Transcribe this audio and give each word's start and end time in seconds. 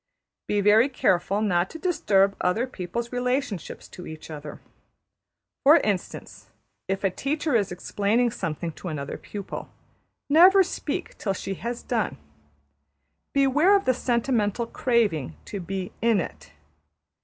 Be 0.47 0.61
very 0.61 0.89
careful 0.89 1.43
not 1.43 1.69
to 1.69 1.77
disturb 1.77 2.35
other 2.41 2.65
people's 2.65 3.11
relationships 3.11 3.87
to 3.89 4.07
each 4.07 4.31
other. 4.31 4.59
For 5.63 5.77
instance, 5.77 6.47
if 6.87 7.03
a 7.03 7.11
teacher 7.11 7.53
is 7.55 7.71
explaining 7.71 8.31
something 8.31 8.71
to 8.71 8.87
another 8.87 9.19
pupil, 9.19 9.69
never 10.27 10.63
speak 10.63 11.19
till 11.19 11.33
she 11.33 11.53
has 11.53 11.83
done. 11.83 12.17
Beware 13.31 13.75
of 13.75 13.85
the 13.85 13.93
sentimental 13.93 14.65
craving 14.65 15.37
to 15.45 15.59
be 15.59 15.91
``in 16.01 16.19
it.'' 16.19 16.49